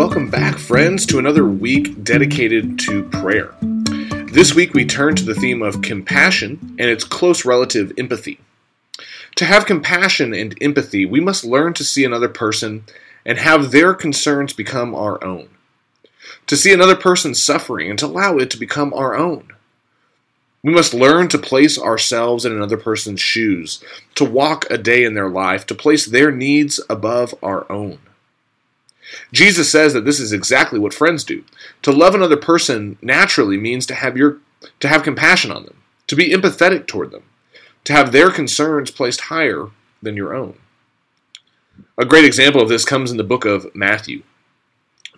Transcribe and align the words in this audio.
Welcome 0.00 0.30
back, 0.30 0.56
friends, 0.56 1.04
to 1.06 1.18
another 1.18 1.44
week 1.44 2.02
dedicated 2.02 2.78
to 2.78 3.02
prayer. 3.10 3.54
This 4.32 4.54
week 4.54 4.72
we 4.72 4.86
turn 4.86 5.14
to 5.16 5.24
the 5.26 5.34
theme 5.34 5.60
of 5.60 5.82
compassion 5.82 6.74
and 6.78 6.88
its 6.88 7.04
close 7.04 7.44
relative, 7.44 7.92
empathy. 7.98 8.40
To 9.34 9.44
have 9.44 9.66
compassion 9.66 10.32
and 10.32 10.56
empathy, 10.62 11.04
we 11.04 11.20
must 11.20 11.44
learn 11.44 11.74
to 11.74 11.84
see 11.84 12.02
another 12.02 12.30
person 12.30 12.84
and 13.26 13.36
have 13.36 13.72
their 13.72 13.92
concerns 13.92 14.54
become 14.54 14.94
our 14.94 15.22
own. 15.22 15.50
To 16.46 16.56
see 16.56 16.72
another 16.72 16.96
person 16.96 17.34
suffering 17.34 17.90
and 17.90 17.98
to 17.98 18.06
allow 18.06 18.38
it 18.38 18.50
to 18.52 18.58
become 18.58 18.94
our 18.94 19.14
own. 19.14 19.48
We 20.62 20.72
must 20.72 20.94
learn 20.94 21.28
to 21.28 21.38
place 21.38 21.78
ourselves 21.78 22.46
in 22.46 22.52
another 22.52 22.78
person's 22.78 23.20
shoes, 23.20 23.84
to 24.14 24.24
walk 24.24 24.64
a 24.70 24.78
day 24.78 25.04
in 25.04 25.12
their 25.12 25.28
life, 25.28 25.66
to 25.66 25.74
place 25.74 26.06
their 26.06 26.32
needs 26.32 26.80
above 26.88 27.34
our 27.42 27.70
own. 27.70 27.98
Jesus 29.32 29.70
says 29.70 29.92
that 29.92 30.04
this 30.04 30.20
is 30.20 30.32
exactly 30.32 30.78
what 30.78 30.94
friends 30.94 31.24
do. 31.24 31.44
To 31.82 31.92
love 31.92 32.14
another 32.14 32.36
person 32.36 32.98
naturally 33.02 33.56
means 33.56 33.86
to 33.86 33.94
have 33.94 34.16
your 34.16 34.38
to 34.78 34.88
have 34.88 35.02
compassion 35.02 35.50
on 35.50 35.64
them, 35.64 35.82
to 36.06 36.14
be 36.14 36.30
empathetic 36.30 36.86
toward 36.86 37.10
them, 37.10 37.22
to 37.84 37.92
have 37.92 38.12
their 38.12 38.30
concerns 38.30 38.90
placed 38.90 39.22
higher 39.22 39.68
than 40.02 40.16
your 40.16 40.34
own. 40.34 40.58
A 41.96 42.04
great 42.04 42.24
example 42.24 42.60
of 42.60 42.68
this 42.68 42.84
comes 42.84 43.10
in 43.10 43.16
the 43.16 43.24
book 43.24 43.44
of 43.44 43.74
Matthew. 43.74 44.22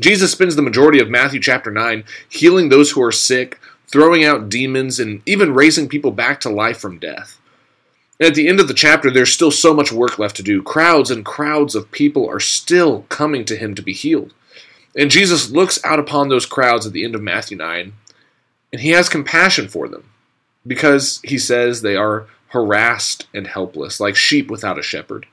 Jesus 0.00 0.32
spends 0.32 0.56
the 0.56 0.62
majority 0.62 1.00
of 1.00 1.10
Matthew 1.10 1.40
chapter 1.40 1.70
9 1.70 2.04
healing 2.28 2.68
those 2.68 2.92
who 2.92 3.02
are 3.02 3.12
sick, 3.12 3.60
throwing 3.88 4.24
out 4.24 4.48
demons, 4.48 4.98
and 4.98 5.22
even 5.26 5.54
raising 5.54 5.88
people 5.88 6.12
back 6.12 6.40
to 6.40 6.48
life 6.48 6.78
from 6.78 6.98
death. 6.98 7.38
And 8.22 8.28
at 8.28 8.36
the 8.36 8.46
end 8.46 8.60
of 8.60 8.68
the 8.68 8.74
chapter, 8.74 9.10
there's 9.10 9.32
still 9.32 9.50
so 9.50 9.74
much 9.74 9.90
work 9.90 10.16
left 10.16 10.36
to 10.36 10.44
do. 10.44 10.62
Crowds 10.62 11.10
and 11.10 11.24
crowds 11.24 11.74
of 11.74 11.90
people 11.90 12.30
are 12.30 12.38
still 12.38 13.02
coming 13.08 13.44
to 13.46 13.56
him 13.56 13.74
to 13.74 13.82
be 13.82 13.92
healed. 13.92 14.32
And 14.96 15.10
Jesus 15.10 15.50
looks 15.50 15.84
out 15.84 15.98
upon 15.98 16.28
those 16.28 16.46
crowds 16.46 16.86
at 16.86 16.92
the 16.92 17.04
end 17.04 17.16
of 17.16 17.20
Matthew 17.20 17.56
9, 17.56 17.92
and 18.72 18.80
he 18.80 18.90
has 18.90 19.08
compassion 19.08 19.66
for 19.66 19.88
them 19.88 20.08
because 20.64 21.20
he 21.24 21.36
says 21.36 21.82
they 21.82 21.96
are 21.96 22.28
harassed 22.50 23.26
and 23.34 23.48
helpless, 23.48 23.98
like 23.98 24.14
sheep 24.14 24.52
without 24.52 24.78
a 24.78 24.84
shepherd. 24.84 25.26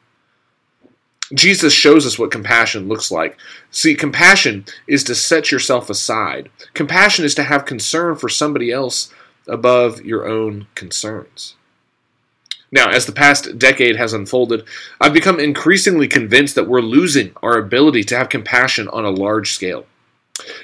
Jesus 1.31 1.73
shows 1.73 2.07
us 2.07 2.17
what 2.17 2.31
compassion 2.31 2.87
looks 2.87 3.11
like. 3.11 3.37
See, 3.69 3.93
compassion 3.93 4.65
is 4.87 5.03
to 5.03 5.13
set 5.13 5.51
yourself 5.51 5.91
aside. 5.91 6.49
Compassion 6.73 7.23
is 7.23 7.35
to 7.35 7.43
have 7.43 7.65
concern 7.65 8.15
for 8.15 8.29
somebody 8.29 8.71
else 8.71 9.13
above 9.47 10.01
your 10.01 10.27
own 10.27 10.65
concerns. 10.73 11.53
Now, 12.71 12.89
as 12.89 13.05
the 13.05 13.11
past 13.11 13.57
decade 13.57 13.95
has 13.95 14.13
unfolded, 14.13 14.63
I've 15.01 15.13
become 15.13 15.39
increasingly 15.39 16.07
convinced 16.07 16.55
that 16.55 16.67
we're 16.67 16.81
losing 16.81 17.31
our 17.41 17.57
ability 17.57 18.03
to 18.05 18.17
have 18.17 18.29
compassion 18.29 18.87
on 18.89 19.05
a 19.05 19.09
large 19.09 19.53
scale. 19.53 19.85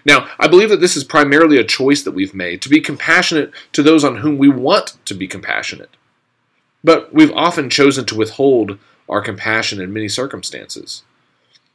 Now, 0.05 0.29
I 0.39 0.47
believe 0.47 0.69
that 0.69 0.79
this 0.79 0.95
is 0.95 1.03
primarily 1.03 1.57
a 1.57 1.63
choice 1.63 2.03
that 2.03 2.13
we've 2.13 2.33
made 2.33 2.61
to 2.61 2.69
be 2.69 2.79
compassionate 2.79 3.51
to 3.73 3.83
those 3.83 4.03
on 4.03 4.17
whom 4.17 4.37
we 4.37 4.49
want 4.49 4.97
to 5.05 5.13
be 5.13 5.27
compassionate. 5.27 5.97
But 6.83 7.13
we've 7.13 7.33
often 7.33 7.69
chosen 7.69 8.05
to 8.05 8.15
withhold 8.15 8.77
our 9.09 9.21
compassion 9.21 9.81
in 9.81 9.91
many 9.91 10.07
circumstances. 10.07 11.03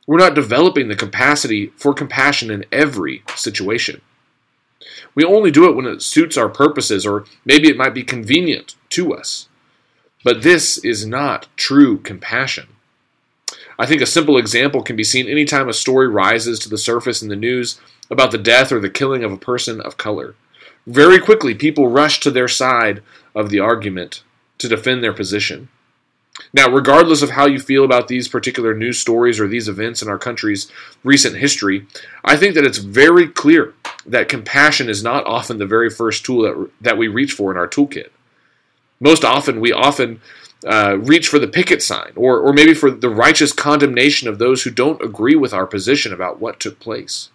We're 0.06 0.18
not 0.18 0.34
developing 0.34 0.88
the 0.88 0.96
capacity 0.96 1.72
for 1.76 1.92
compassion 1.92 2.50
in 2.50 2.64
every 2.72 3.22
situation. 3.34 4.00
We 5.14 5.24
only 5.24 5.50
do 5.50 5.68
it 5.68 5.76
when 5.76 5.86
it 5.86 6.02
suits 6.02 6.36
our 6.36 6.48
purposes 6.48 7.04
or 7.04 7.24
maybe 7.44 7.68
it 7.68 7.76
might 7.76 7.94
be 7.94 8.02
convenient 8.04 8.76
to 8.90 9.14
us. 9.14 9.48
But 10.22 10.42
this 10.42 10.78
is 10.78 11.06
not 11.06 11.48
true 11.56 11.98
compassion. 11.98 12.68
I 13.78 13.86
think 13.86 14.02
a 14.02 14.06
simple 14.06 14.36
example 14.36 14.82
can 14.82 14.96
be 14.96 15.04
seen 15.04 15.26
anytime 15.26 15.68
a 15.68 15.72
story 15.72 16.06
rises 16.06 16.58
to 16.58 16.68
the 16.68 16.76
surface 16.76 17.22
in 17.22 17.28
the 17.28 17.36
news 17.36 17.80
about 18.10 18.30
the 18.30 18.38
death 18.38 18.72
or 18.72 18.80
the 18.80 18.90
killing 18.90 19.24
of 19.24 19.32
a 19.32 19.38
person 19.38 19.80
of 19.80 19.96
color. 19.96 20.34
Very 20.86 21.18
quickly, 21.18 21.54
people 21.54 21.88
rush 21.88 22.20
to 22.20 22.30
their 22.30 22.48
side 22.48 23.02
of 23.34 23.48
the 23.48 23.60
argument 23.60 24.22
to 24.58 24.68
defend 24.68 25.02
their 25.02 25.14
position. 25.14 25.68
Now, 26.52 26.68
regardless 26.68 27.22
of 27.22 27.30
how 27.30 27.46
you 27.46 27.58
feel 27.58 27.84
about 27.84 28.08
these 28.08 28.28
particular 28.28 28.74
news 28.74 28.98
stories 28.98 29.40
or 29.40 29.46
these 29.46 29.68
events 29.68 30.02
in 30.02 30.08
our 30.08 30.18
country's 30.18 30.70
recent 31.02 31.36
history, 31.36 31.86
I 32.24 32.36
think 32.36 32.54
that 32.54 32.64
it's 32.64 32.78
very 32.78 33.28
clear 33.28 33.74
that 34.06 34.28
compassion 34.28 34.88
is 34.88 35.02
not 35.02 35.26
often 35.26 35.58
the 35.58 35.66
very 35.66 35.90
first 35.90 36.24
tool 36.24 36.42
that, 36.42 36.70
that 36.80 36.98
we 36.98 37.08
reach 37.08 37.32
for 37.32 37.50
in 37.50 37.56
our 37.56 37.68
toolkit. 37.68 38.10
Most 39.00 39.24
often, 39.24 39.60
we 39.60 39.72
often 39.72 40.20
uh, 40.66 40.98
reach 40.98 41.28
for 41.28 41.38
the 41.38 41.48
picket 41.48 41.82
sign 41.82 42.12
or, 42.16 42.38
or 42.38 42.52
maybe 42.52 42.74
for 42.74 42.90
the 42.90 43.08
righteous 43.08 43.52
condemnation 43.52 44.28
of 44.28 44.38
those 44.38 44.62
who 44.62 44.70
don't 44.70 45.02
agree 45.02 45.34
with 45.34 45.54
our 45.54 45.66
position 45.66 46.12
about 46.12 46.40
what 46.40 46.60
took 46.60 46.78
place. 46.78 47.30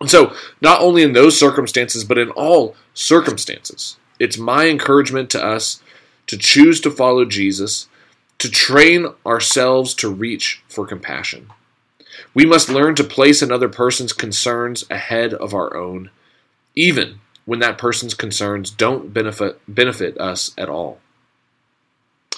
And 0.00 0.10
so, 0.10 0.34
not 0.60 0.80
only 0.80 1.02
in 1.02 1.12
those 1.12 1.38
circumstances, 1.38 2.04
but 2.04 2.18
in 2.18 2.30
all 2.30 2.74
circumstances, 2.94 3.96
it's 4.18 4.38
my 4.38 4.66
encouragement 4.68 5.30
to 5.30 5.44
us 5.44 5.82
to 6.26 6.36
choose 6.36 6.80
to 6.80 6.90
follow 6.90 7.24
Jesus, 7.24 7.88
to 8.38 8.50
train 8.50 9.06
ourselves 9.24 9.94
to 9.94 10.08
reach 10.10 10.62
for 10.68 10.86
compassion. 10.86 11.50
We 12.34 12.44
must 12.44 12.68
learn 12.68 12.94
to 12.96 13.04
place 13.04 13.40
another 13.40 13.68
person's 13.68 14.12
concerns 14.12 14.84
ahead 14.90 15.32
of 15.32 15.54
our 15.54 15.76
own, 15.76 16.10
even 16.74 17.20
when 17.46 17.60
that 17.60 17.78
person's 17.78 18.12
concerns 18.12 18.70
don't 18.70 19.14
benefit 19.14 19.58
benefit 19.66 20.18
us 20.18 20.52
at 20.58 20.68
all. 20.68 20.98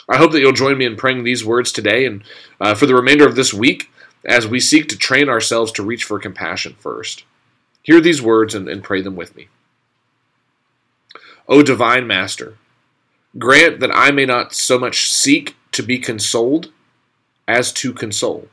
I 0.09 0.17
hope 0.17 0.33
that 0.33 0.41
you'll 0.41 0.53
join 0.53 0.79
me 0.79 0.87
in 0.87 0.97
praying 0.97 1.25
these 1.25 1.45
words 1.45 1.73
today 1.73 2.07
and 2.07 2.23
uh, 2.61 2.75
for 2.75 2.87
the 2.87 2.95
remainder 2.95 3.27
of 3.27 3.35
this 3.35 3.53
week 3.53 3.91
as 4.25 4.47
we 4.47 4.61
seek 4.61 4.89
to 4.89 4.97
train 4.97 5.29
ourselves 5.29 5.73
to 5.73 5.83
reach 5.83 6.05
for 6.05 6.19
compassion 6.19 6.77
first. 6.79 7.25
Hear 7.83 8.01
these 8.01 8.23
words 8.23 8.55
and, 8.55 8.69
and 8.69 8.85
pray 8.85 9.03
them 9.03 9.17
with 9.17 9.35
me. 9.35 9.49
O 11.49 11.63
divine 11.63 12.07
Master, 12.07 12.57
grant 13.39 13.81
that 13.81 13.95
I 13.95 14.11
may 14.11 14.27
not 14.27 14.55
so 14.55 14.79
much 14.79 15.11
seek 15.11 15.57
to 15.73 15.83
be 15.83 15.99
consoled 15.99 16.71
as 17.47 17.73
to 17.73 17.93
console, 17.93 18.49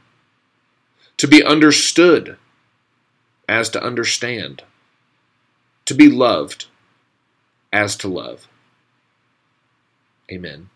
to 1.17 1.27
be 1.27 1.43
understood 1.43 2.37
as 3.47 3.69
to 3.69 3.83
understand 3.83 4.63
to 5.85 5.93
be 5.93 6.09
loved 6.09 6.65
as 7.71 7.95
to 7.97 8.07
love. 8.07 8.47
Amen. 10.31 10.69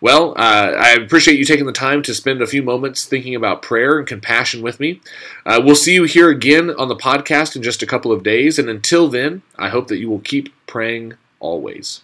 Well, 0.00 0.30
uh, 0.36 0.74
I 0.78 0.92
appreciate 0.92 1.38
you 1.38 1.44
taking 1.44 1.66
the 1.66 1.72
time 1.72 2.02
to 2.04 2.14
spend 2.14 2.40
a 2.40 2.46
few 2.46 2.62
moments 2.62 3.04
thinking 3.04 3.34
about 3.34 3.62
prayer 3.62 3.98
and 3.98 4.06
compassion 4.06 4.62
with 4.62 4.78
me. 4.78 5.00
Uh, 5.44 5.60
we'll 5.62 5.74
see 5.74 5.94
you 5.94 6.04
here 6.04 6.30
again 6.30 6.70
on 6.70 6.86
the 6.86 6.94
podcast 6.94 7.56
in 7.56 7.62
just 7.62 7.82
a 7.82 7.86
couple 7.86 8.12
of 8.12 8.22
days. 8.22 8.60
And 8.60 8.68
until 8.68 9.08
then, 9.08 9.42
I 9.58 9.70
hope 9.70 9.88
that 9.88 9.98
you 9.98 10.08
will 10.08 10.20
keep 10.20 10.54
praying 10.68 11.14
always. 11.40 12.02